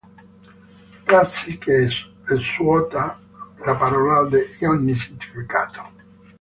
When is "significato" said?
4.95-5.91